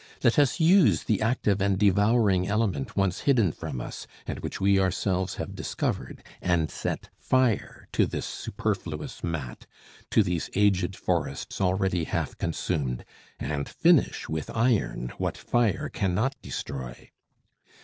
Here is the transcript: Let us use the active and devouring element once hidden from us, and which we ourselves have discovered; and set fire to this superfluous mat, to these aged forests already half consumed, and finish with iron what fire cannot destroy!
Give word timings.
Let 0.23 0.39
us 0.39 0.59
use 0.59 1.03
the 1.03 1.21
active 1.21 1.61
and 1.61 1.77
devouring 1.77 2.47
element 2.47 2.97
once 2.97 3.19
hidden 3.19 3.51
from 3.51 3.79
us, 3.79 4.07
and 4.25 4.39
which 4.39 4.59
we 4.59 4.79
ourselves 4.79 5.35
have 5.35 5.53
discovered; 5.53 6.23
and 6.41 6.71
set 6.71 7.09
fire 7.19 7.87
to 7.91 8.07
this 8.07 8.25
superfluous 8.25 9.23
mat, 9.23 9.67
to 10.09 10.23
these 10.23 10.49
aged 10.55 10.95
forests 10.95 11.61
already 11.61 12.05
half 12.05 12.35
consumed, 12.39 13.05
and 13.39 13.69
finish 13.69 14.27
with 14.27 14.49
iron 14.55 15.09
what 15.19 15.37
fire 15.37 15.87
cannot 15.87 16.33
destroy! 16.41 17.11